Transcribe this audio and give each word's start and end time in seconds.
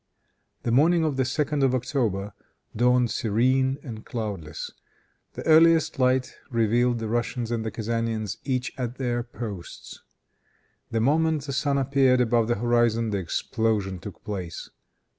The 0.63 0.71
morning 0.71 1.03
of 1.03 1.15
the 1.15 1.21
2d 1.21 1.61
of 1.63 1.75
October 1.75 2.33
dawned 2.75 3.11
serene 3.11 3.77
and 3.83 4.03
cloudless. 4.03 4.71
The 5.33 5.45
earliest 5.45 5.99
light 5.99 6.39
revealed 6.49 6.97
the 6.97 7.07
Russians 7.07 7.51
and 7.51 7.63
the 7.63 7.69
Kezanians 7.69 8.37
each 8.43 8.73
at 8.79 8.95
their 8.95 9.21
posts. 9.21 10.01
The 10.89 11.01
moment 11.01 11.43
the 11.43 11.53
sun 11.53 11.77
appeared 11.77 12.19
above 12.19 12.47
the 12.47 12.55
horizon 12.57 13.11
the 13.11 13.19
explosion 13.19 13.99
took 13.99 14.23
place. 14.23 14.71